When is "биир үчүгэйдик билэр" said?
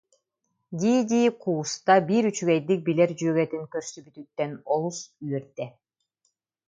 2.07-3.11